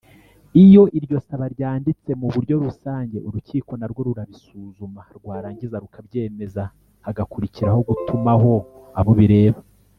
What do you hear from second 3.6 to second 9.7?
narwo rurabisuzuma rwarangiza rukabyemeza hagakurikiraho gutumaho abo bireba.